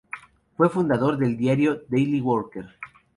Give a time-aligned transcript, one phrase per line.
[0.57, 2.65] Fue fundador del diario Daily Worker.